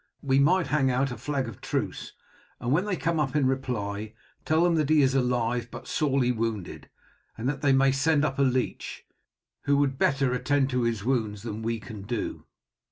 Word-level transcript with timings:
We 0.23 0.39
might 0.39 0.65
hang 0.65 0.89
out 0.89 1.11
a 1.11 1.15
flag 1.15 1.47
of 1.47 1.61
truce, 1.61 2.13
and 2.59 2.71
when 2.71 2.85
they 2.85 2.95
come 2.95 3.19
up 3.19 3.35
in 3.35 3.45
reply 3.45 4.15
tell 4.45 4.63
them 4.63 4.73
that 4.73 4.89
he 4.89 5.03
is 5.03 5.13
alive 5.13 5.67
but 5.69 5.87
sorely 5.87 6.31
wounded, 6.31 6.89
and 7.37 7.47
that 7.47 7.61
they 7.61 7.71
may 7.71 7.91
send 7.91 8.25
up 8.25 8.39
a 8.39 8.41
leech, 8.41 9.05
who 9.65 9.77
would 9.77 9.99
better 9.99 10.33
attend 10.33 10.71
to 10.71 10.81
his 10.81 11.05
wounds 11.05 11.43
than 11.43 11.61
we 11.61 11.79
can 11.79 12.01
do." 12.01 12.47